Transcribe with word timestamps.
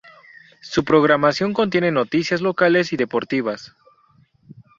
Su 0.61 0.83
programación 0.83 1.53
contiene 1.53 1.91
noticias 1.91 2.41
locales 2.41 2.91
y 2.91 2.97
deportivas. 2.97 3.75